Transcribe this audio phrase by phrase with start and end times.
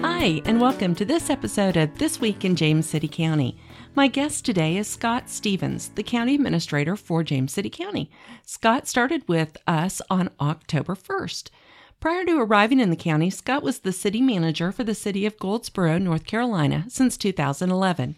[0.00, 3.58] Hi, and welcome to this episode of This Week in James City County.
[3.96, 8.08] My guest today is Scott Stevens, the county administrator for James City County.
[8.44, 11.50] Scott started with us on October 1st.
[11.98, 15.36] Prior to arriving in the county, Scott was the city manager for the city of
[15.38, 18.14] Goldsboro, North Carolina since 2011.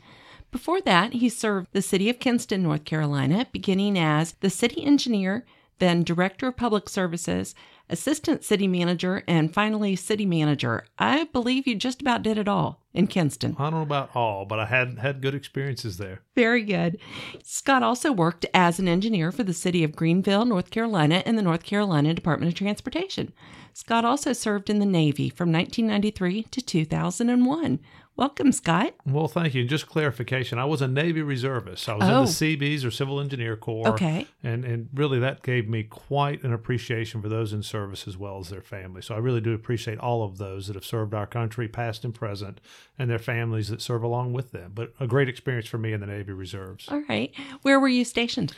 [0.51, 5.47] Before that, he served the city of Kinston, North Carolina, beginning as the city engineer,
[5.81, 7.55] then director of public services,
[7.89, 10.87] assistant city manager, and finally city manager.
[10.99, 13.57] I believe you just about did it all in Kinston.
[13.59, 16.21] I don't know about all, but I had had good experiences there.
[16.35, 16.99] Very good.
[17.43, 21.43] Scott also worked as an engineer for the city of Greenville, North Carolina, and the
[21.43, 23.33] North Carolina Department of Transportation.
[23.73, 27.81] Scott also served in the Navy from 1993 to 2001.
[28.21, 28.95] Welcome, Scott.
[29.07, 29.65] Well, thank you.
[29.65, 31.89] Just clarification: I was a Navy reservist.
[31.89, 32.07] I was Oh.
[32.07, 32.27] in the oh.
[32.27, 33.89] Seabees or Civil Engineer Corps.
[33.89, 34.27] Okay.
[34.43, 38.39] and and really that gave me quite an appreciation for those in service as well
[38.39, 39.07] as their families.
[39.07, 42.15] So I really do appreciate all of those that have served our country, past and
[42.15, 42.61] present,
[42.99, 44.73] and their families that serve along with them.
[44.75, 46.89] But a great experience for me in the Navy Reserves.
[46.91, 47.33] All right.
[47.63, 48.53] Where were you stationed?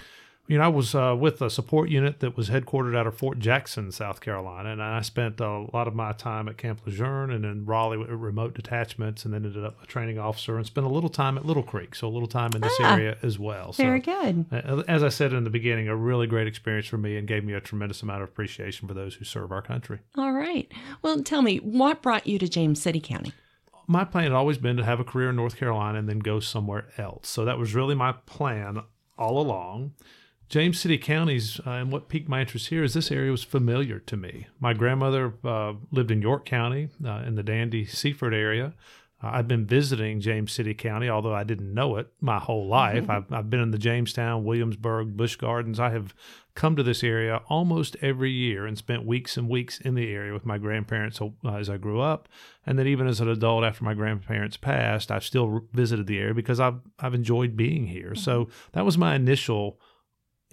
[0.48, 3.38] You know, I was uh, with a support unit that was headquartered out of Fort
[3.38, 7.44] Jackson, South Carolina, and I spent a lot of my time at Camp Lejeune and
[7.44, 10.90] in Raleigh with remote detachments, and then ended up a training officer and spent a
[10.90, 13.72] little time at Little Creek, so a little time in this Ah, area as well.
[13.72, 14.46] So, Very good.
[14.88, 17.52] as I said in the beginning, a really great experience for me and gave me
[17.52, 20.00] a tremendous amount of appreciation for those who serve our country.
[20.18, 20.70] All right.
[21.02, 23.32] Well, tell me, what brought you to James City County?
[23.88, 26.40] my plan had always been to have a career in North Carolina and then go
[26.40, 27.28] somewhere else.
[27.28, 28.80] So that was really my plan
[29.18, 29.92] all along.
[30.48, 33.98] James City County's uh, and what piqued my interest here is this area was familiar
[34.00, 34.46] to me.
[34.60, 38.74] My grandmother uh, lived in York County uh, in the Dandy Seaford area.
[39.22, 43.08] Uh, I've been visiting James City County, although I didn't know it my whole life.
[43.08, 45.78] I've, I've been in the Jamestown, Williamsburg, Busch Gardens.
[45.78, 46.14] I have
[46.54, 50.32] come to this area almost every year and spent weeks and weeks in the area
[50.32, 52.28] with my grandparents uh, as I grew up.
[52.66, 56.34] And then even as an adult, after my grandparents passed, I've still visited the area
[56.34, 58.14] because I've I've enjoyed being here.
[58.14, 59.78] So that was my initial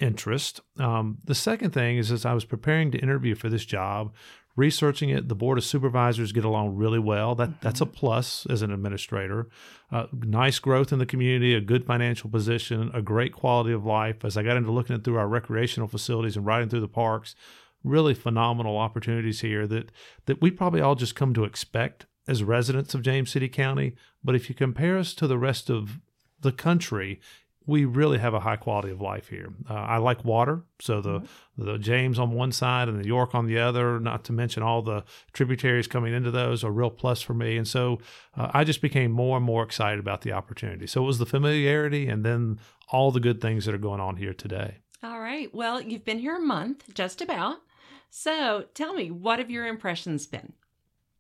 [0.02, 0.62] interest.
[0.78, 4.14] Um, the second thing is as I was preparing to interview for this job,
[4.56, 7.34] researching it, the board of supervisors get along really well.
[7.36, 9.48] That that's a plus as an administrator.
[9.92, 14.26] Uh, nice growth in the community, a good financial position, a great quality of life.
[14.26, 17.36] As I got into looking at through our recreational facilities and riding through the parks,
[17.84, 19.92] really phenomenal opportunities here that
[20.26, 23.96] that we probably all just come to expect as residents of James City County.
[24.24, 26.00] But if you compare us to the rest of
[26.42, 27.20] the country,
[27.66, 29.54] we really have a high quality of life here.
[29.70, 31.28] Uh, I like water, so the
[31.58, 34.00] the James on one side and the York on the other.
[34.00, 35.04] Not to mention all the
[35.34, 37.58] tributaries coming into those, are a real plus for me.
[37.58, 38.00] And so
[38.36, 40.88] uh, I just became more and more excited about the opportunity.
[40.88, 42.60] So it was the familiarity, and then
[42.92, 44.78] all the good things that are going on here today.
[45.04, 45.54] All right.
[45.54, 47.58] Well, you've been here a month, just about.
[48.10, 50.54] So tell me, what have your impressions been?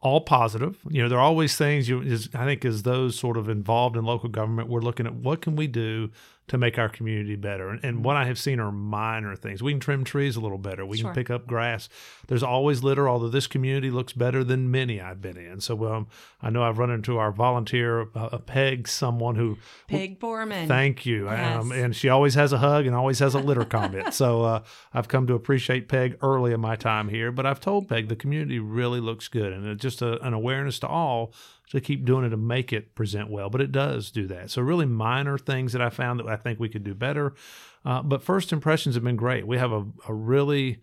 [0.02, 0.78] All positive.
[0.90, 3.98] You know, there are always things you is, I think as those sort of involved
[3.98, 6.12] in local government, we're looking at what can we do
[6.50, 7.70] to make our community better.
[7.70, 9.64] And, and what I have seen are minor things.
[9.64, 10.86] We can trim trees a little better.
[10.86, 11.10] We Sure.
[11.10, 11.88] can pick up grass.
[12.28, 15.62] There's always litter, although this community looks better than many I've been in.
[15.62, 16.08] So um,
[16.42, 20.68] I know I've run into our volunteer, uh, a Peg, someone who Peg Borman.
[20.68, 21.26] Thank you.
[21.26, 21.62] Yes.
[21.62, 24.14] Um, and she always has a hug and always has a litter comment.
[24.14, 27.32] So uh, I've come to appreciate Peg early in my time here.
[27.32, 30.80] But I've told Peg the community really looks good, and it's just a, an awareness
[30.80, 31.32] to all
[31.72, 33.50] to keep doing it to make it present well.
[33.50, 34.50] But it does do that.
[34.52, 37.34] So really minor things that I found that I think we could do better.
[37.86, 39.46] Uh, but first impressions have been great.
[39.48, 40.82] We have a, a really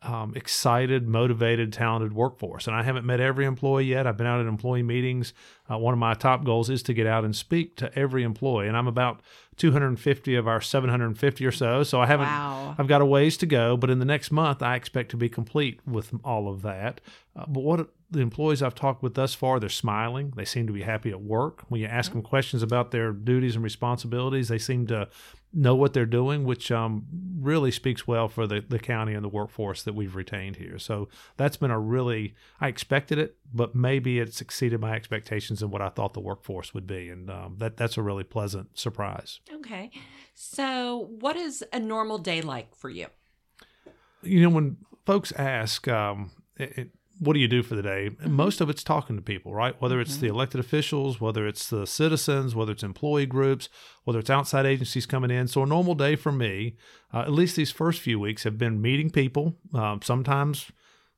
[0.00, 2.68] um, excited, motivated, talented workforce.
[2.68, 4.06] And I haven't met every employee yet.
[4.06, 5.32] I've been out at employee meetings.
[5.68, 8.68] Uh, one of my top goals is to get out and speak to every employee.
[8.68, 9.20] And I'm about
[9.56, 11.82] 250 of our 750 or so.
[11.82, 12.76] So I haven't, Wow.
[12.78, 13.76] I've got a ways to go.
[13.76, 17.00] But in the next month, I expect to be complete with all of that.
[17.34, 20.32] Uh, but what the employees I've talked with thus far, they're smiling.
[20.34, 21.64] They seem to be happy at work.
[21.68, 25.08] When you ask them questions about their duties and responsibilities, they seem to
[25.52, 27.06] know what they're doing, which um,
[27.40, 30.78] really speaks well for the, the county and the workforce that we've retained here.
[30.78, 35.70] So that's been a really, I expected it, but maybe it's exceeded my expectations and
[35.70, 37.08] what I thought the workforce would be.
[37.08, 39.40] And um, that that's a really pleasant surprise.
[39.52, 39.90] Okay.
[40.34, 43.06] So, what is a normal day like for you?
[44.22, 44.76] You know, when
[45.06, 48.10] folks ask, um, it, it, what do you do for the day?
[48.24, 49.80] Most of it's talking to people, right?
[49.80, 53.68] Whether it's the elected officials, whether it's the citizens, whether it's employee groups,
[54.04, 55.48] whether it's outside agencies coming in.
[55.48, 56.76] So a normal day for me,
[57.12, 59.56] uh, at least these first few weeks, have been meeting people.
[59.74, 60.70] Um, sometimes,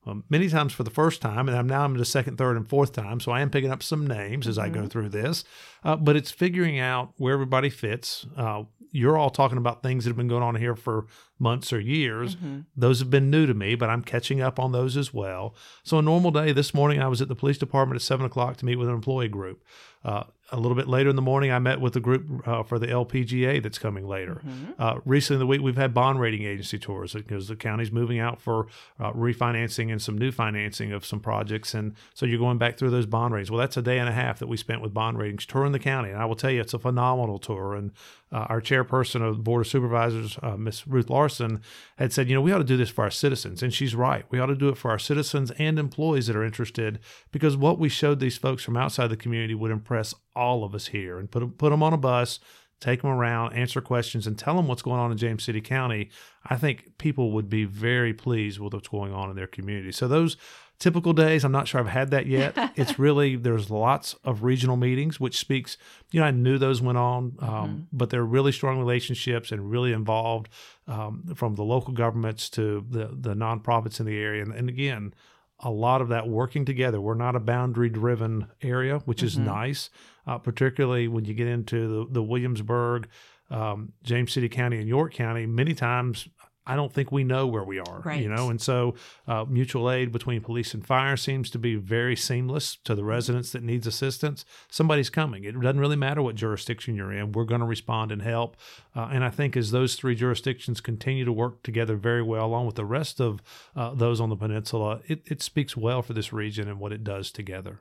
[0.07, 2.69] um, many times for the first time, and I'm now I'm the second, third, and
[2.69, 3.21] fourth time.
[3.21, 5.45] So I am picking up some names as I go through this.
[5.85, 8.27] Uh, but it's figuring out where everybody fits.
[8.37, 11.07] Uh, you're all talking about things that have been going on here for
[11.41, 12.37] months or years.
[12.77, 15.55] Those have been new to me, but I'm catching up on those as well.
[15.83, 18.57] So, a normal day this morning, I was at the police department at seven o'clock
[18.59, 19.65] to meet with an employee group.
[20.05, 22.79] Uh, a little bit later in the morning, I met with the group uh, for
[22.79, 24.41] the LPGA that's coming later.
[24.79, 28.19] Uh, recently in the week, we've had bond rating agency tours because the county's moving
[28.19, 28.67] out for
[28.99, 31.75] uh, refinancing and some new financing of some projects.
[31.75, 33.51] And so you're going back through those bond ratings.
[33.51, 35.79] Well, that's a day and a half that we spent with bond ratings touring the
[35.79, 36.11] county.
[36.11, 37.75] And I will tell you, it's a phenomenal tour.
[37.75, 37.93] And
[38.33, 41.61] uh, our chairperson of the Board of Supervisors, uh, Miss Ruth Larson,
[41.97, 43.63] had said, you know, we ought to do this for our citizens.
[43.63, 44.25] And she's right.
[44.31, 47.01] We ought to do it for our citizens and employees that are interested
[47.33, 50.87] because what we showed these folks from outside the community would impress all of us
[50.89, 52.39] here and put put them on a bus,
[52.81, 56.11] take them around, answer questions, and tell them what's going on in James City County.
[56.47, 59.93] I think people would be very pleased with what's going on in their community.
[59.93, 60.37] So those
[60.81, 62.57] typical days, I'm not sure I've had that yet.
[62.75, 65.77] it's really there's lots of regional meetings, which speaks.
[66.11, 69.93] You know, I knew those went on, um, but they're really strong relationships and really
[69.93, 70.49] involved
[70.89, 74.43] um, from the local governments to the the nonprofits in the area.
[74.43, 75.15] And, and again,
[75.61, 77.01] a lot of that working together.
[77.01, 79.91] We're not a boundary driven area, which is nice,
[80.27, 83.09] uh, particularly when you get into the, the Williamsburg,
[83.51, 85.45] um, James City County, and York County.
[85.47, 86.29] Many times,
[86.67, 88.21] I don't think we know where we are, Right.
[88.23, 88.95] you know, and so
[89.27, 93.51] uh, mutual aid between police and fire seems to be very seamless to the residents
[93.53, 94.45] that needs assistance.
[94.71, 95.45] Somebody's coming.
[95.45, 97.33] It doesn't really matter what jurisdiction you're in.
[97.33, 98.57] We're going to respond and help.
[98.95, 102.67] Uh, and I think as those three jurisdictions continue to work together very well, along
[102.67, 103.43] with the rest of
[103.75, 107.03] uh, those on the peninsula, it, it speaks well for this region and what it
[107.03, 107.81] does together.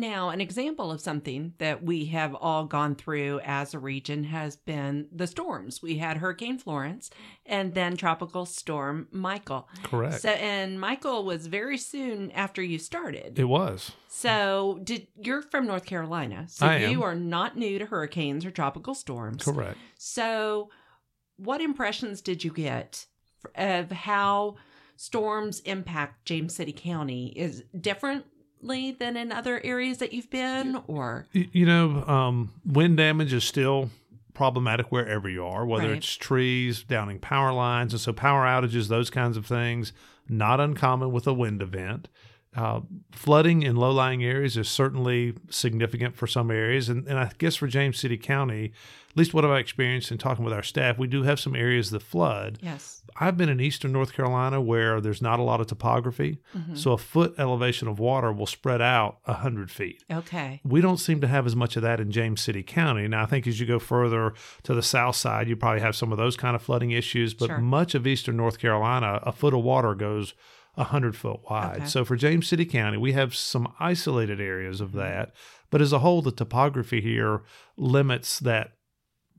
[0.00, 4.56] Now, an example of something that we have all gone through as a region has
[4.56, 5.82] been the storms.
[5.82, 7.10] We had Hurricane Florence
[7.44, 9.68] and then Tropical Storm Michael.
[9.82, 10.22] Correct.
[10.22, 13.38] So, and Michael was very soon after you started.
[13.38, 13.92] it was.
[14.08, 16.90] So, did you're from North Carolina, so I am.
[16.90, 19.44] you are not new to hurricanes or tropical storms.
[19.44, 19.76] Correct.
[19.98, 20.70] So,
[21.36, 23.04] what impressions did you get
[23.54, 24.56] of how
[24.96, 27.34] storms impact James City County?
[27.36, 27.64] Is
[28.60, 33.44] differently than in other areas that you've been, or You know, um, wind damage is
[33.44, 33.90] still
[34.34, 35.96] problematic wherever you are, whether Right.
[35.98, 39.92] it's trees, downing power lines, and so power outages, those kinds of things,
[40.28, 42.08] not uncommon with a wind event.
[42.56, 42.80] Uh,
[43.12, 46.88] flooding in low lying areas is certainly significant for some areas.
[46.88, 48.72] And, and I guess for James City County,
[49.08, 51.90] at least what I've experienced in talking with our staff, we do have some areas
[51.90, 52.58] that flood.
[52.60, 56.38] yes, I've been in eastern North Carolina where there's not a lot of topography.
[56.74, 61.20] So a foot elevation of water will spread out 100 feet okay, we don't seem
[61.20, 63.06] to have as much of that in James City County.
[63.08, 64.32] Now, I think as you go further
[64.64, 67.46] to the south side, you probably have some of those kind of flooding issues, but
[67.46, 67.58] Sure.
[67.58, 70.34] much of eastern North Carolina, a foot of water goes
[70.74, 71.76] 100 foot wide.
[71.78, 71.86] Okay.
[71.86, 74.84] So for James City County, we have some isolated areas Mm-hmm.
[74.84, 75.32] of that,
[75.70, 77.42] but as a whole, the topography here
[77.76, 78.72] limits that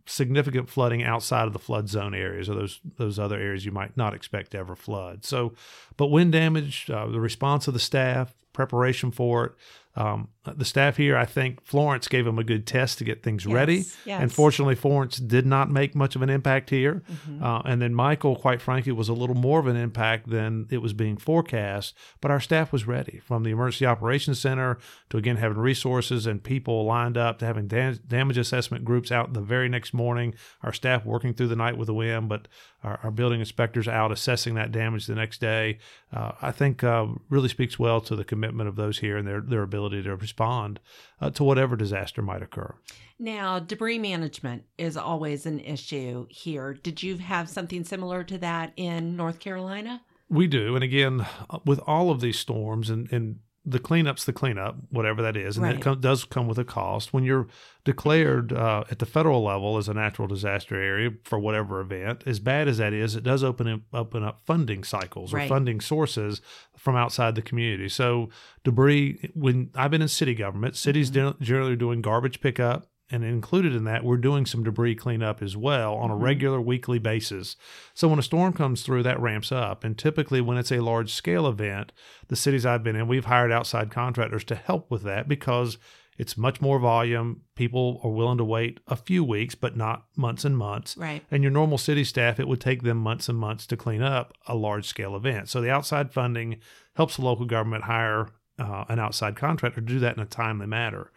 [0.07, 3.95] significant flooding outside of the flood zone areas or those those other areas you might
[3.95, 5.23] not expect to ever flood.
[5.23, 5.53] So,
[5.95, 9.51] but wind damage, uh, the response of the staff, preparation for it.
[9.93, 13.45] Um, the staff here, I think Florence gave them a good test to get things
[13.45, 13.77] ready.
[13.77, 14.21] Yes, yes.
[14.21, 17.03] And fortunately, Florence did not make much of an impact here.
[17.11, 17.43] Mm-hmm.
[17.43, 20.77] Uh, and then Michael, quite frankly, was a little more of an impact than it
[20.77, 21.93] was being forecast.
[22.21, 24.77] But our staff was ready from the Emergency Operations Center
[25.09, 29.33] to again having resources and people lined up to having da- damage assessment groups out
[29.33, 30.33] the very next morning.
[30.63, 32.47] Our staff working through the night with the wind, but
[32.83, 35.77] our, our building inspectors out assessing that damage the next day.
[36.13, 39.41] Uh, I think uh, really speaks well to the commitment of those here and their
[39.41, 40.79] their ability to respond
[41.19, 42.75] uh, to whatever disaster might occur.
[43.19, 46.73] Now, debris management is always an issue here.
[46.73, 50.01] Did you have something similar to that in North Carolina?
[50.27, 54.33] We do, and again, uh, with all of these storms, and and the cleanup's the
[54.33, 55.75] cleanup, whatever that is, and Right.
[55.75, 57.13] that com- does come with a cost.
[57.13, 57.47] When you're
[57.83, 62.39] declared uh, at the federal level as a natural disaster area for whatever event, as
[62.39, 65.49] bad as that is, it does open up, open up funding cycles or Right.
[65.49, 66.41] funding sources
[66.77, 67.87] from outside the community.
[67.89, 68.29] So
[68.63, 69.29] debris.
[69.35, 71.37] When I've been in city government, cities Mm-hmm.
[71.39, 72.87] gen- generally are doing garbage pickup.
[73.11, 76.23] And included in that, we're doing some debris cleanup as well on a Mm-hmm.
[76.23, 77.57] regular weekly basis.
[77.93, 79.83] So when a storm comes through, that ramps up.
[79.83, 81.91] And typically, when it's a large scale event,
[82.27, 85.77] the cities I've been in, we've hired outside contractors to help with that because
[86.17, 87.41] it's much more volume.
[87.55, 90.95] People are willing to wait a few weeks, but not months and months.
[90.95, 91.23] Right.
[91.31, 94.33] And your normal city staff, it would take them months and months to clean up
[94.47, 95.49] a large scale event.
[95.49, 96.59] So the outside funding
[96.95, 100.67] helps the local government hire uh, an outside contractor to do that in a timely
[100.67, 101.11] manner.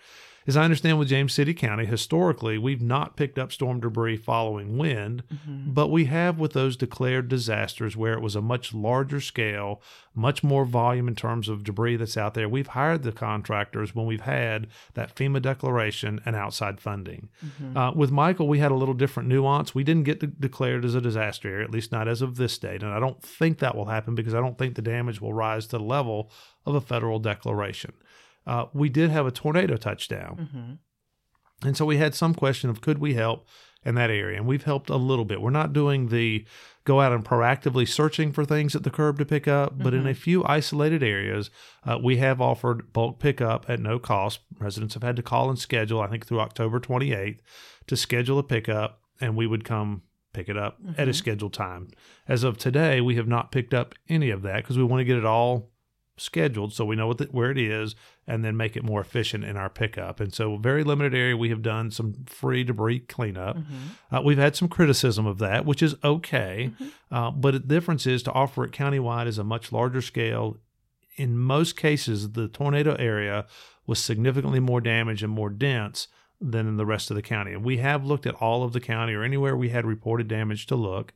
[0.46, 4.76] As I understand with James City County, historically, we've not picked up storm debris following
[4.78, 5.72] wind, Mm-hmm.
[5.72, 9.80] but we have with those declared disasters where it was a much larger scale,
[10.14, 12.48] much more volume in terms of debris that's out there.
[12.48, 17.28] We've hired the contractors when we've had that FEMA declaration and outside funding.
[17.44, 17.76] Mm-hmm.
[17.76, 19.74] Uh, with Michael, we had a little different nuance.
[19.74, 22.56] We didn't get de- declared as a disaster area, at least not as of this
[22.58, 22.82] date.
[22.82, 25.66] And I don't think that will happen because I don't think the damage will rise
[25.68, 26.30] to the level
[26.66, 27.92] of a federal declaration.
[28.46, 30.48] Uh, we did have a tornado touchdown.
[30.52, 31.66] Mm-hmm.
[31.66, 33.46] And so we had some question of could we help
[33.84, 34.36] in that area?
[34.36, 35.40] And we've helped a little bit.
[35.40, 36.46] We're not doing the
[36.84, 40.06] go out and proactively searching for things at the curb to pick up, but in
[40.06, 41.50] a few isolated areas,
[41.84, 44.40] uh, we have offered bulk pickup at no cost.
[44.58, 47.38] Residents have had to call and schedule, I think through October 28th,
[47.86, 50.02] to schedule a pickup, and we would come
[50.34, 51.88] pick it up at a scheduled time.
[52.28, 55.04] As of today, we have not picked up any of that because we want to
[55.04, 55.70] get it all
[56.16, 57.94] scheduled so we know what the, where it is
[58.26, 60.18] and then make it more efficient in our pickup.
[60.20, 63.56] And so, very limited area, we have done some free debris cleanup.
[64.10, 66.70] Uh, we've had some criticism of that, which is okay.
[67.10, 70.56] Uh, but the difference is to offer it countywide is a much larger scale.
[71.16, 73.46] In most cases, the tornado area
[73.86, 76.08] was significantly more damaged and more dense
[76.40, 77.52] than in the rest of the county.
[77.52, 80.66] And we have looked at all of the county or anywhere we had reported damage
[80.66, 81.12] to look.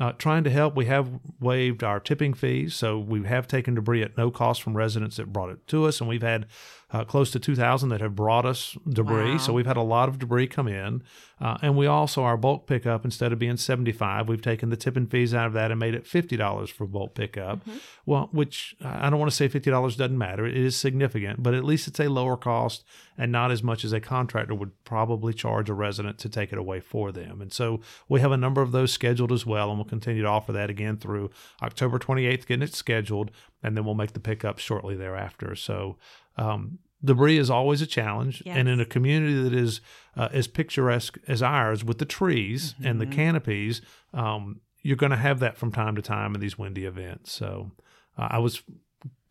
[0.00, 2.74] Uh, trying to help, we have waived our tipping fees.
[2.74, 6.00] So we have taken debris at no cost from residents that brought it to us.
[6.00, 6.46] And we've had
[6.94, 9.32] uh, close to 2,000 that have brought us debris.
[9.32, 9.38] Wow.
[9.38, 11.02] So we've had a lot of debris come in.
[11.40, 15.08] Uh, and we also, our bulk pickup, instead of being 75 we've taken the tipping
[15.08, 17.66] fees out of that and made it $50 for bulk pickup.
[18.06, 20.46] Well, which I don't want to say $50 doesn't matter.
[20.46, 22.84] It is significant, but at least it's a lower cost
[23.18, 26.58] and not as much as a contractor would probably charge a resident to take it
[26.58, 27.42] away for them.
[27.42, 30.28] And so we have a number of those scheduled as well, and we'll continue to
[30.28, 33.32] offer that again through October 28th, getting it scheduled,
[33.64, 35.56] and then we'll make the pickup shortly thereafter.
[35.56, 35.96] So,
[36.36, 39.80] um, debris is always a challenge, and in a community that is
[40.16, 43.82] uh, as picturesque as ours with the trees and the canopies,
[44.12, 47.32] um, you're going to have that from time to time in these windy events.
[47.32, 47.72] So,
[48.16, 48.62] uh, I was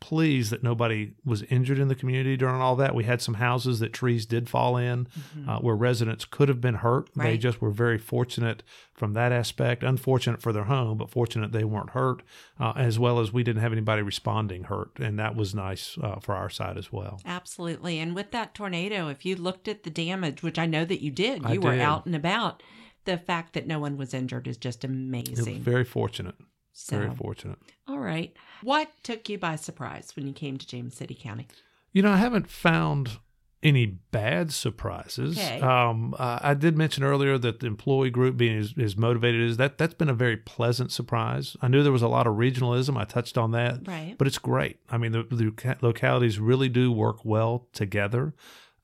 [0.03, 2.93] pleased that nobody was injured in the community during all that.
[2.93, 5.07] We had some houses that trees did fall in
[5.47, 7.09] uh, where residents could have been hurt.
[7.15, 9.81] They just were very fortunate from that aspect.
[9.81, 12.21] Unfortunate for their home, but fortunate they weren't hurt,
[12.59, 14.91] uh, as well as we didn't have anybody responding hurt.
[14.99, 17.21] And that was nice uh, for our side as well.
[17.25, 17.97] Absolutely.
[17.97, 21.11] And with that tornado, if you looked at the damage, which I know that you
[21.11, 21.79] did, I you were did.
[21.79, 22.61] out and about,
[23.05, 25.61] the fact that no one was injured is just amazing.
[25.61, 26.35] very fortunate.
[26.73, 27.59] So, Very fortunate.
[27.87, 28.35] all right.
[28.61, 31.47] What took you by surprise when you came to James City County?
[31.91, 33.19] You know, I haven't found
[33.61, 35.37] any bad surprises.
[35.37, 35.61] Okay.
[35.61, 39.57] Um, uh, I did mention earlier that the employee group being as, as motivated as
[39.57, 41.55] that, that's been a very pleasant surprise.
[41.61, 42.97] I knew there was a lot of regionalism.
[42.97, 43.87] I touched on that.
[43.87, 44.15] Right.
[44.17, 44.79] But it's great.
[44.89, 48.33] I mean, the, the localities really do work well together.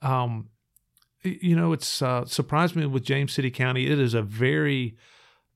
[0.01, 0.50] Um,
[1.24, 3.88] you know, it's uh, surprised me with James City County.
[3.88, 4.96] It is a very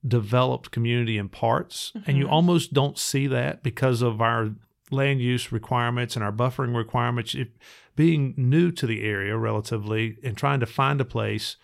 [0.05, 2.31] developed community in parts, and you Mhm.
[2.31, 4.51] almost don't see that because of our
[4.91, 7.33] land use requirements and our buffering requirements.
[7.33, 7.47] If,
[7.95, 11.55] being new to the area relatively and trying to find a place,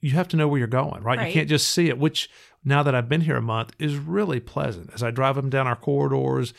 [0.00, 1.18] you have to know where you're going, right?
[1.18, 1.28] Right.
[1.28, 2.28] You can't just see it, which
[2.64, 4.90] now that I've been here a month is really pleasant.
[4.92, 6.54] As I drive them down our corridors,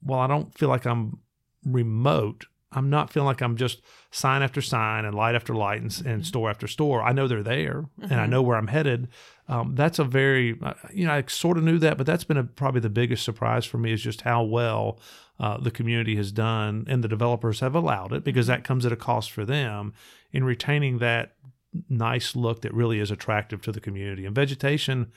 [0.00, 1.18] while I don't feel like I'm
[1.64, 3.80] remote, I'm not feeling like I'm just
[4.10, 7.00] sign after sign and light after light and, and store after store.
[7.02, 8.30] I know they're there and I Mhm.
[8.30, 9.08] know where I'm headed.
[9.48, 12.36] Um, that's a very, uh, you know, I sort of knew that, but that's been
[12.36, 14.98] a, probably the biggest surprise for me is just how well
[15.38, 18.92] uh, the community has done and the developers have allowed it because that comes at
[18.92, 19.92] a cost for them
[20.32, 21.34] in retaining that
[21.88, 24.24] nice look that really is attractive to the community.
[24.26, 25.12] And vegetation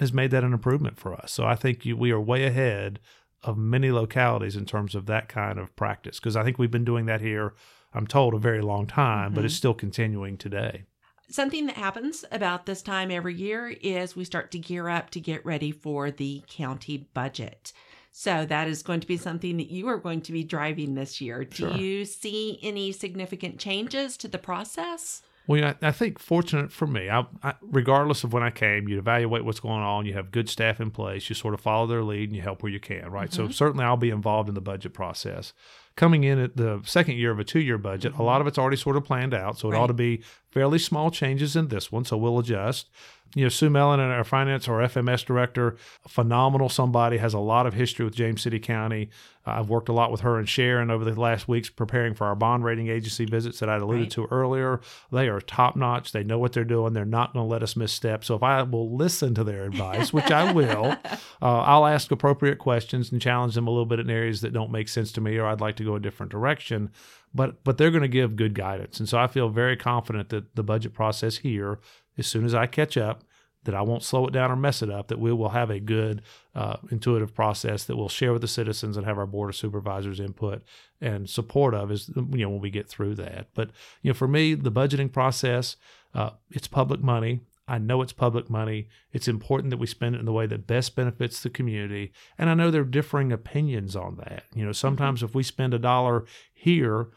[0.00, 1.30] has made that an improvement for us.
[1.32, 2.98] So I think you, we are way ahead
[3.44, 6.84] of many localities in terms of that kind of practice because I think we've been
[6.84, 7.54] doing that here,
[7.92, 9.46] I'm told, a very long time, but Mhm.
[9.46, 10.84] it's still continuing today.
[11.30, 15.20] Something that happens about this time every year is we start to gear up to
[15.20, 17.72] get ready for the county budget.
[18.12, 21.20] So that is going to be something that you are going to be driving this
[21.20, 21.46] year.
[21.50, 21.70] Sure.
[21.72, 25.22] Do you see any significant changes to the process?
[25.46, 28.98] Well, I, I think fortunate for me, I, I, regardless of when I came, you
[28.98, 30.06] evaluate what's going on.
[30.06, 31.28] You have good staff in place.
[31.28, 33.32] You sort of follow their lead and you help where you can, right?
[33.32, 33.52] So mm-hmm.
[33.52, 35.52] certainly I'll be involved in the budget process.
[35.96, 38.24] Coming in at the second year of a two-year budget, a mm-hmm.
[38.24, 39.58] lot of it's already sort of planned out.
[39.58, 42.04] So it ought to be fairly small changes in this one.
[42.04, 42.88] So we'll adjust.
[43.34, 45.76] You know, Sue Mellen and our finance or FMS director,
[46.06, 49.10] phenomenal somebody, has a lot of history with James City County.
[49.46, 52.26] Uh, I've worked a lot with her and Sharon over the last weeks preparing for
[52.26, 54.10] our bond rating agency visits that I alluded Right.
[54.12, 54.80] to earlier.
[55.10, 56.12] They are top notch.
[56.12, 56.92] They know what they're doing.
[56.92, 58.24] They're not going to let us misstep.
[58.24, 62.58] So if I will listen to their advice, which I will, uh, I'll ask appropriate
[62.58, 65.36] questions and challenge them a little bit in areas that don't make sense to me
[65.38, 66.90] or I'd like to go a different direction.
[67.36, 70.54] But but they're going to give good guidance, and so I feel very confident that
[70.54, 71.80] the budget process here,
[72.18, 73.24] as soon as I catch up,
[73.64, 75.08] that I won't slow it down or mess it up.
[75.08, 76.22] That we will have a good,
[76.54, 80.20] uh, intuitive process that we'll share with the citizens and have our board of supervisors
[80.20, 80.62] input
[81.00, 83.48] and support of as you know when we get through that.
[83.54, 83.70] But
[84.02, 85.76] you know, for me, the budgeting process,
[86.14, 87.40] uh, it's public money.
[87.66, 88.88] I know it's public money.
[89.12, 92.12] It's important that we spend it in the way that best benefits the community.
[92.36, 94.44] And I know there are differing opinions on that.
[94.54, 97.08] You know, sometimes if we spend a dollar here,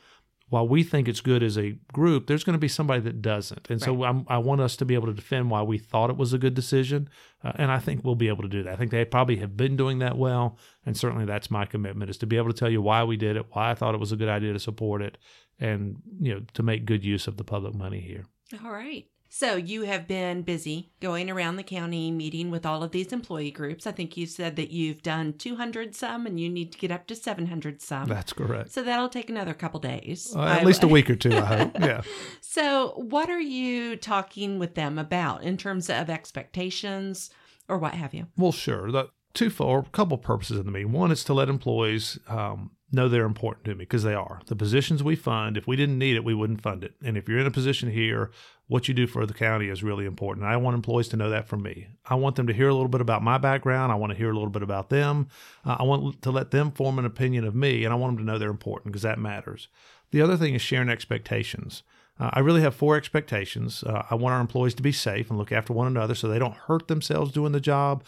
[0.50, 3.70] while we think it's good as a group, there's going to be somebody that doesn't.
[3.70, 6.16] And so I'm, I want us to be able to defend why we thought it
[6.16, 7.10] was a good decision.
[7.44, 8.74] Uh, and I think we'll be able to do that.
[8.74, 10.58] I think they probably have been doing that well.
[10.86, 13.36] And certainly that's my commitment is to be able to tell you why we did
[13.36, 15.18] it, why I thought it was a good idea to support it,
[15.60, 18.25] and, you know, to make good use of the public money here.
[18.63, 19.06] All right.
[19.30, 23.52] So you have been busy going around the county meeting with all of these employee
[23.52, 23.86] groups.
[23.86, 27.08] I think you said that you've done 200 some and you need to get up
[27.08, 28.08] to 700 some.
[28.08, 28.72] That's correct.
[28.72, 30.34] so that'll take another couple days.
[30.36, 31.80] Uh, at I- least a week or two, I hope.
[31.80, 32.02] Yeah.
[32.42, 37.30] So, what are you talking with them about in terms of expectations
[37.70, 38.28] or what have you?
[38.38, 38.92] Well, sure.
[38.92, 40.91] The two for a couple purposes in the meeting.
[40.91, 44.41] One is to let employees um, know they're important to me because they are.
[44.48, 46.96] The positions we fund, if we didn't need it, we wouldn't fund it.
[47.03, 48.32] And if you're in a position here,
[48.67, 50.46] what you do for the county is really important.
[50.46, 51.88] I want employees to know that from me.
[52.06, 53.91] I want them to hear a little bit about my background.
[53.91, 55.27] I want to hear a little bit about them.
[55.63, 58.25] Uh, I want to let them form an opinion of me, and I want them
[58.25, 59.67] to know they're important because that matters.
[60.12, 61.84] The other thing is sharing expectations.
[62.20, 63.84] Uh, I really have four expectations.
[63.84, 66.39] Uh, I want our employees to be safe and look after one another so they
[66.39, 68.03] don't hurt themselves doing the job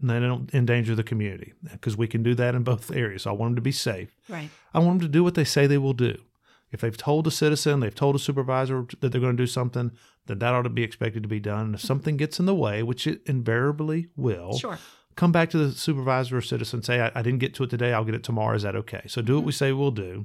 [0.00, 3.26] they don't endanger the community because we can do that in both areas.
[3.26, 4.16] I want them to be safe.
[4.28, 4.50] Right.
[4.72, 6.16] I want them to do what they say they will do.
[6.70, 9.92] If they've told a citizen, they've told a supervisor that they're going to do something,
[10.26, 11.66] then that ought to be expected to be done.
[11.66, 14.78] And if something gets in the way, which it invariably will, Sure.
[15.14, 17.92] come back to the supervisor or citizen, say, I, I didn't get to it today,
[17.92, 18.56] I'll get it tomorrow.
[18.56, 19.02] Is that okay?
[19.06, 19.46] So do what mm-hmm.
[19.46, 20.24] we say we'll do.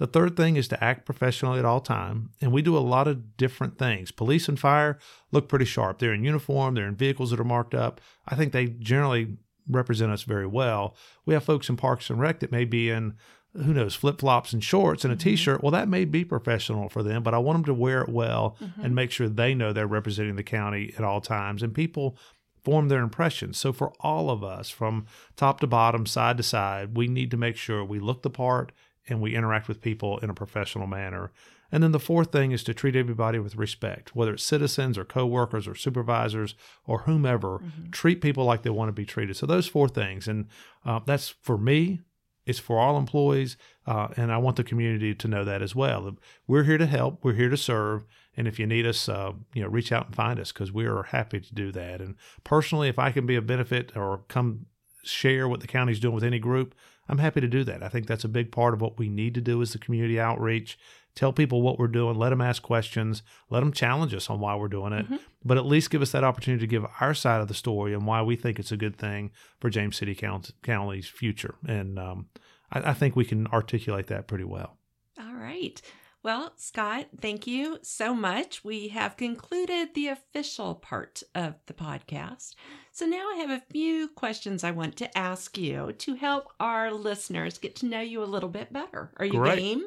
[0.00, 3.06] The third thing is to act professionally at all time, and we do a lot
[3.06, 4.10] of different things.
[4.10, 4.98] Police and fire
[5.30, 5.98] look pretty sharp.
[5.98, 8.00] They're in uniform, they're in vehicles that are marked up.
[8.26, 9.36] I think they generally
[9.68, 10.96] represent us very well.
[11.26, 13.12] We have folks in Parks and Rec that may be in
[13.54, 15.28] who knows, flip flops and shorts and a mm-hmm.
[15.28, 15.62] t-shirt.
[15.62, 18.56] Well, that may be professional for them, but I want them to wear it well
[18.58, 18.80] mm-hmm.
[18.80, 21.62] and make sure they know they're representing the county at all times.
[21.62, 22.16] And people
[22.64, 23.58] form their impressions.
[23.58, 25.04] So for all of us, from
[25.36, 28.72] top to bottom, side to side, we need to make sure we look the part
[29.10, 31.32] and we interact with people in a professional manner.
[31.72, 35.04] And then the fourth thing is to treat everybody with respect, whether it's citizens or
[35.04, 37.60] coworkers or supervisors or whomever.
[37.92, 39.36] Treat people like they want to be treated.
[39.36, 40.48] So those four things, and
[40.84, 42.00] uh, that's for me.
[42.46, 46.16] It's for all employees, uh, and I want the community to know that as well.
[46.48, 47.22] We're here to help.
[47.22, 48.04] We're here to serve.
[48.36, 50.86] And if you need us, uh, you know, reach out and find us because we
[50.86, 52.00] are happy to do that.
[52.00, 54.66] And personally, if I can be a benefit or come
[55.02, 56.74] share what the county's doing with any group,
[57.08, 57.82] I'm happy to do that.
[57.82, 60.20] I think that's a big part of what we need to do is the community
[60.20, 60.78] outreach.
[61.16, 64.54] Tell people what we're doing, let them ask questions, let them challenge us on why
[64.54, 65.06] we're doing it,
[65.44, 68.06] but at least give us that opportunity to give our side of the story and
[68.06, 71.56] why we think it's a good thing for James City Count- County's future.
[71.66, 72.26] And um,
[72.70, 74.76] I, I think we can articulate that pretty well.
[75.18, 75.82] All right.
[76.22, 78.62] Well, Scott, thank you so much.
[78.62, 82.54] We have concluded the official part of the podcast.
[82.92, 86.92] So now I have a few questions I want to ask you to help our
[86.92, 89.12] listeners get to know you a little bit better.
[89.16, 89.58] Are you Great.
[89.60, 89.84] game?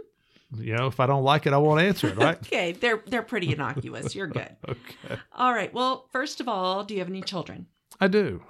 [0.58, 2.38] You know, if I don't like it, I won't answer it, right?
[2.48, 4.16] Okay, they're they're pretty innocuous.
[4.16, 4.56] You're good.
[4.68, 5.18] okay.
[5.36, 5.74] All right.
[5.74, 7.68] Well, first of all, do you have any children?
[8.00, 8.42] I do.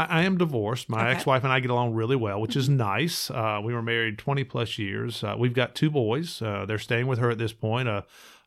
[0.00, 0.88] I, I am divorced.
[0.88, 1.16] My Okay.
[1.16, 3.30] ex-wife and I get along really well, which is nice.
[3.30, 5.22] Uh, we were married 20 plus years.
[5.22, 6.40] Uh, we've got two boys.
[6.42, 7.88] Uh, they're staying with her at this point.
[7.88, 8.04] A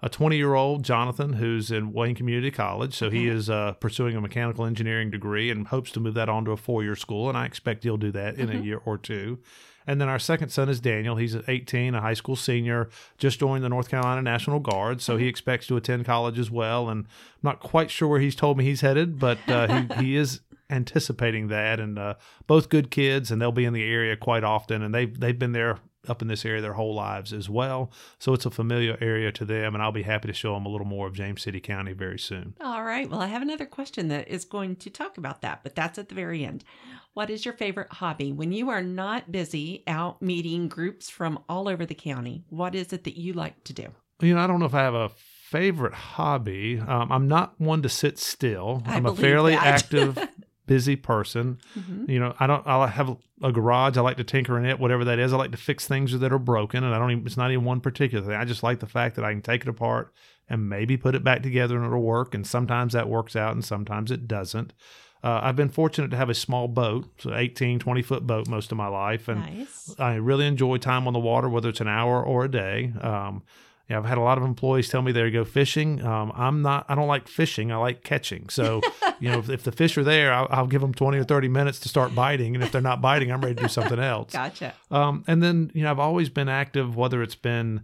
[0.10, 2.94] 20 year old Jonathan who's in Wayne Community College.
[2.94, 6.44] So he is uh, pursuing a mechanical engineering degree and hopes to move that on
[6.46, 7.30] to a four year school.
[7.30, 9.40] And I expect he'll do that in a year or two.
[9.88, 11.16] And then our second son is Daniel.
[11.18, 15.02] He's 18, a high school senior, just joined the North Carolina National Guard.
[15.02, 16.90] So he expects to attend college as well.
[16.90, 17.10] And I'm
[17.42, 21.48] not quite sure where he's told me he's headed, but uh, he, he is anticipating
[21.50, 21.80] that.
[21.80, 22.16] And uh,
[22.48, 24.82] both good kids, and they'll be in the area quite often.
[24.82, 27.92] And they've, they've been there up in this area their whole lives as well.
[28.20, 29.74] So it's a familiar area to them.
[29.74, 32.20] And I'll be happy to show them a little more of James City County very
[32.20, 32.56] soon.
[32.62, 33.10] All right.
[33.10, 36.10] Well, I have another question that is going to talk about that, but that's at
[36.10, 36.64] the very end.
[37.14, 38.32] What is your favorite hobby?
[38.32, 42.92] When you are not busy out meeting groups from all over the county, what is
[42.92, 43.88] it that you like to do?
[44.20, 45.12] You know, I don't know if I have a
[45.54, 48.82] favorite hobby, um, I'm not one to sit still.
[48.88, 50.18] I I'm a fairly active,
[50.66, 51.58] busy person.
[51.78, 52.10] Mhm.
[52.10, 52.66] You know, I don't.
[52.66, 53.98] I have a garage.
[53.98, 55.34] I like to tinker in it, whatever that is.
[55.34, 57.12] I like to fix things that are broken, and I don't.
[57.12, 58.36] Even, it's not even one particular thing.
[58.36, 60.14] I just like the fact that I can take it apart
[60.50, 62.34] and maybe put it back together and it'll work.
[62.36, 64.74] And sometimes that works out, and sometimes it doesn't.
[65.24, 68.74] Uh, I've been fortunate to have a small boat, so 18, 20 foot boat most
[68.74, 69.96] of my life, and Nice.
[69.98, 72.92] I really enjoy time on the water, whether it's an hour or a day.
[73.00, 73.42] Um,
[73.94, 76.04] yeah, I've had a lot of employees tell me they go fishing.
[76.04, 76.86] Um, I'm not.
[76.90, 77.72] I don't like fishing.
[77.72, 78.50] I like catching.
[78.50, 78.82] So,
[79.20, 81.48] you know, if, if the fish are there, I'll, I'll give them 20 or 30
[81.48, 84.32] minutes to start biting, and if they're not biting, I'm ready to do something else.
[84.34, 84.74] Gotcha.
[84.90, 87.82] Um, and then you know, I've always been active, whether it's been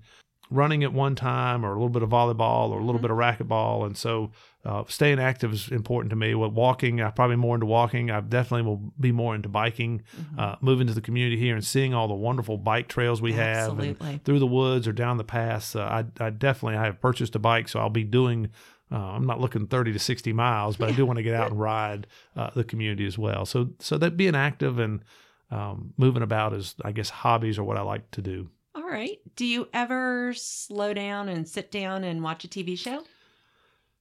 [0.50, 3.18] running at one time or a little bit of volleyball or a little bit of
[3.18, 4.32] racquetball, and so
[4.66, 6.36] uh, staying active is important to me.
[6.36, 8.12] With walking, I'm probably more into walking.
[8.12, 10.02] I definitely will be more into biking.
[10.38, 13.80] Uh, moving to the community here and seeing all the wonderful bike trails we have,
[13.80, 14.22] and Absolutely.
[14.26, 15.76] through the woods or down the pass.
[15.76, 18.50] Uh, I, I definitely I have purchased a bike, so I'll be doing.
[18.92, 21.52] Uh, I'm not looking 30 to 60 miles, but I do want to get out
[21.52, 23.46] and ride uh, the community as well.
[23.46, 25.04] So so that being active and
[25.52, 28.50] um, moving about is, I guess, hobbies are what I like to do.
[28.76, 29.18] All right.
[29.36, 33.04] Do you ever slow down and sit down and watch a TV show?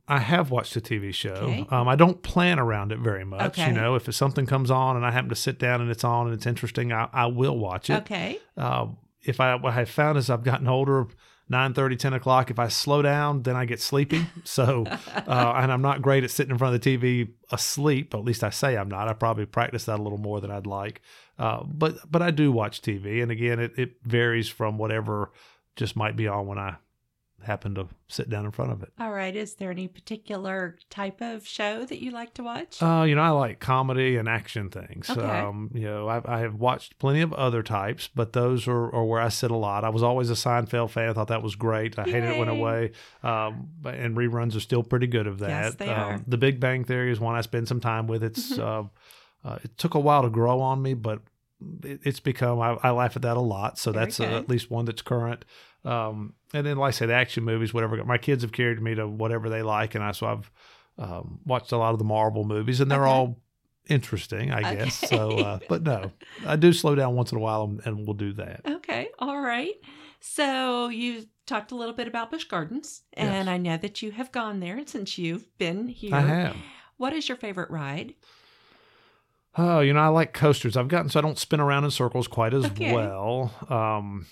[0.07, 1.31] I have watched a TV show.
[1.33, 1.67] Okay.
[1.71, 3.59] Um, I don't plan around it very much.
[3.59, 3.69] Okay.
[3.69, 6.27] You know, if something comes on and I happen to sit down and it's on
[6.27, 7.95] and it's interesting, I, I will watch it.
[7.99, 8.39] Okay.
[8.57, 8.87] Uh,
[9.23, 11.09] if I what I've found as I've gotten older,
[11.51, 14.27] 9 30, 10 o'clock, if I slow down, then I get sleepy.
[14.45, 14.85] So,
[15.17, 18.15] uh, and I'm not great at sitting in front of the TV asleep.
[18.15, 19.09] At least I say I'm not.
[19.09, 21.01] I probably practice that a little more than I'd like.
[21.39, 25.31] Uh, but but I do watch TV, and again, it, it varies from whatever
[25.77, 26.77] just might be on when I
[27.43, 28.93] happen to sit down in front of it.
[28.99, 29.35] All right.
[29.35, 32.83] Is there any particular type of show that you like to watch?
[32.83, 35.09] Uh, you know, I like comedy and action things.
[35.09, 35.21] Okay.
[35.21, 39.05] Um, you know, I, I have watched plenty of other types, but those are, are
[39.05, 39.85] where I sit a lot.
[39.85, 41.09] I was always a Seinfeld fan.
[41.09, 41.99] I thought that was great.
[41.99, 42.93] I hated it went away.
[43.23, 45.49] Um, and reruns are still pretty good of that.
[45.49, 46.15] Yes, they are.
[46.15, 48.23] Um, the Big Bang Theory is one I spend some time with.
[48.23, 48.85] It's uh,
[49.45, 51.21] uh, it took a while to grow on me, but
[51.83, 53.79] it's become I, I laugh at that a lot.
[53.79, 54.35] So Very that's uh, good.
[54.35, 55.45] at least one that's current.
[55.85, 58.03] Um, and then, like I said, action movies, whatever.
[58.05, 60.51] My kids have carried me to whatever they like, and I so I've
[60.99, 63.11] um, watched a lot of the Marvel movies, and they're Okay.
[63.11, 63.39] all
[63.89, 64.95] interesting, I guess.
[64.95, 66.13] So, uh, but no,
[66.47, 68.63] I do slow down once in a while, and, and we'll do that.
[68.67, 69.09] Okay.
[69.19, 69.75] All right.
[70.21, 73.49] So you talked a little bit about Busch Gardens, and Yes.
[73.49, 76.15] I know that you have gone there since you've been here.
[76.15, 76.57] I have.
[76.97, 78.15] What is your favorite ride?
[79.57, 80.77] Oh, you know, I like coasters.
[80.77, 82.93] I've gotten so I don't spin around in circles quite as Okay.
[82.93, 83.53] well.
[83.69, 84.27] Um,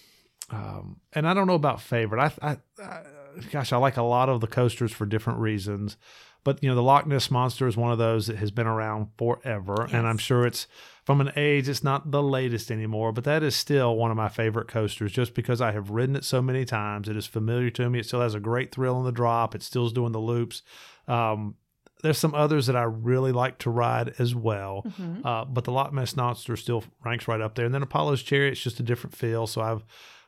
[0.51, 2.21] um, and I don't know about favorite.
[2.43, 3.03] I, I, I,
[3.51, 5.97] gosh, I like a lot of the coasters for different reasons.
[6.45, 9.09] But you know, the Loch Ness monster is one of those that has been around
[9.19, 10.69] forever, and I'm sure it's
[11.05, 13.11] from an age it's not the latest anymore.
[13.11, 16.25] But that is still one of my favorite coasters, just because I have ridden it
[16.25, 17.09] so many times.
[17.09, 17.99] It is familiar to me.
[17.99, 19.57] It still has a great thrill in the drop.
[19.57, 20.63] It still's doing the loops.
[21.09, 21.57] Um,
[22.05, 24.85] there's some others that I really like to ride as well.
[24.87, 25.27] Mhm.
[25.27, 27.67] Uh, but the Loch Ness Monster still ranks right up there.
[27.67, 29.49] And then Apollo's Chariot, Chariot's just a different feel.
[29.49, 29.85] So I've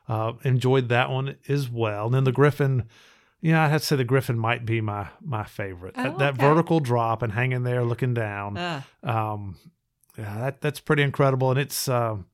[0.09, 2.07] uh, enjoyed that one as well.
[2.07, 2.89] And then the Griffon,
[3.39, 5.95] yeah, I'd have to say the Griffon might be my my favorite.
[5.97, 6.43] Oh, that, that okay.
[6.43, 9.55] vertical drop and hanging there looking down, Uh, um,
[10.17, 11.51] yeah, that that's pretty incredible.
[11.51, 12.25] And it's um,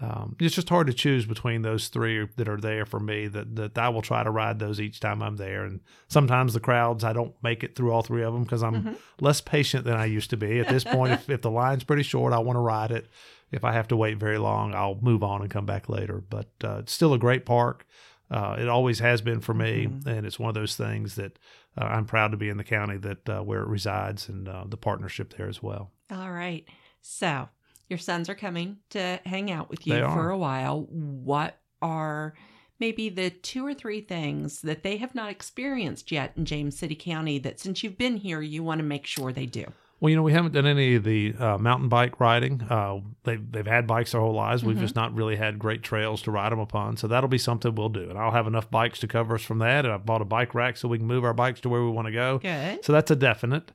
[0.00, 3.28] um, it's just hard to choose between those three that are there for me.
[3.28, 5.64] That that I will try to ride those each time I'm there.
[5.64, 8.82] And sometimes the crowds I don't make it through all three of them because I'm
[8.82, 8.96] Mhm.
[9.20, 10.58] less patient than I used to be.
[10.60, 13.08] At this point, if, if the line's pretty short, I want to ride it.
[13.50, 16.22] If I have to wait very long, I'll move on and come back later.
[16.28, 17.86] But uh, it's still a great park.
[18.30, 20.06] Uh, it always has been for me, Mhm.
[20.06, 21.38] and it's one of those things that
[21.78, 24.64] uh, I'm proud to be in the county that uh, where it resides and uh,
[24.68, 25.92] the partnership there as well.
[26.10, 26.66] all right.
[27.00, 27.48] So
[27.88, 30.82] your sons are coming to hang out with you for a while.
[30.90, 32.34] What are
[32.78, 36.94] maybe the two or three things that they have not experienced yet in James City
[36.94, 39.64] County that since you've been here, you want to make sure they do?
[39.98, 42.60] Well, you know, we haven't done any of the uh, mountain bike riding.
[42.68, 44.62] Uh, they've they've had bikes their whole lives.
[44.62, 44.80] We've Mhm.
[44.80, 46.98] just not really had great trails to ride them upon.
[46.98, 49.58] So that'll be something we'll do, and I'll have enough bikes to cover us from
[49.60, 49.86] that.
[49.86, 51.88] And I've bought a bike rack so we can move our bikes to where we
[51.88, 52.38] want to go.
[52.40, 52.84] Good.
[52.84, 53.72] So that's a definite.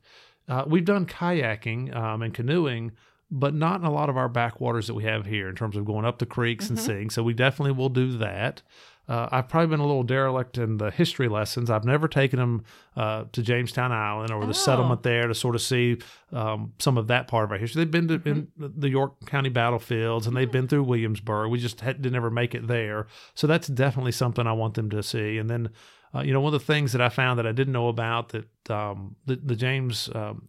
[0.48, 2.92] Uh, we've done kayaking um, and canoeing,
[3.32, 5.86] but not in a lot of our backwaters that we have here in terms of
[5.86, 6.82] going up the creeks and Mhm.
[6.82, 7.10] seeing.
[7.10, 8.62] So we definitely will do that.
[9.10, 11.70] Uh, I've probably been a little derelict in the history lessons.
[11.70, 12.64] I've never taken them
[12.96, 14.52] uh, to Jamestown Island or the Oh.
[14.52, 15.98] settlement there to sort of see
[16.34, 17.84] um, some of that part of our history.
[17.84, 21.50] They've been to in the York County battlefields and they've been through Williamsburg.
[21.52, 23.08] We just had, didn't ever make it there.
[23.34, 25.38] So that's definitely something I want them to see.
[25.38, 25.70] And then
[26.14, 28.30] Uh, you know, one of the things that I found that I didn't know about
[28.30, 30.48] that um, the, the James um,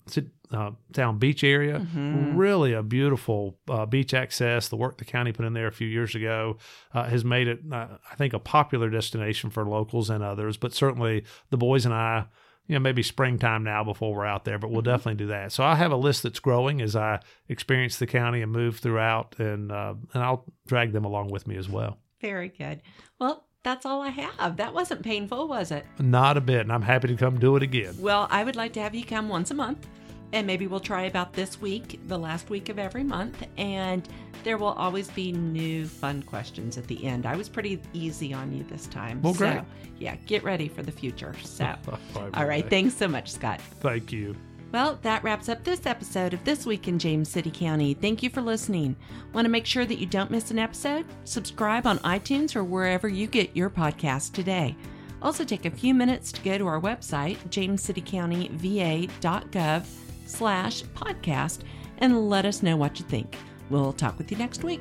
[0.52, 2.36] uh, Town Beach area, mm-hmm.
[2.36, 4.68] really a beautiful uh, beach access.
[4.68, 6.58] The work the county put in there a few years ago
[6.92, 10.56] uh, has made it, uh, I think, a popular destination for locals and others.
[10.56, 12.26] But certainly, the boys and I
[12.66, 14.90] you know, maybe springtime now before we're out there, but we'll mm-hmm.
[14.90, 15.52] definitely do that.
[15.52, 19.34] So I have a list that's growing as I experience the county and move throughout,
[19.38, 21.98] and uh, and I'll drag them along with me as well.
[22.20, 22.82] Very good.
[23.18, 24.56] Well, that's all I have.
[24.56, 25.86] That wasn't painful, was it?
[25.98, 27.94] Not a bit, and I'm happy to come do it again.
[27.98, 29.86] Well, I would like to have you come once a month,
[30.32, 34.08] and maybe we'll try about this week, the last week of every month, and
[34.44, 37.26] there will always be new fun questions at the end.
[37.26, 39.22] I was pretty easy on you this time.
[39.22, 39.58] Well, great.
[39.58, 39.64] So,
[39.98, 41.34] yeah, get ready for the future.
[41.44, 41.74] So,
[42.34, 42.68] all right.
[42.68, 43.60] Thanks so much, Scott.
[43.80, 44.34] Thank you.
[44.72, 47.92] Well, that wraps up this episode of This Week in James City County.
[47.92, 48.96] Thank you for listening.
[49.34, 51.04] Want to make sure that you don't miss an episode?
[51.24, 54.74] Subscribe on iTunes or wherever you get your podcast today.
[55.20, 59.84] Also, take a few minutes to go to our website, jamescitycountyva.gov
[60.24, 61.58] slash podcast,
[61.98, 63.36] and let us know what you think.
[63.68, 64.80] We'll talk with you next week.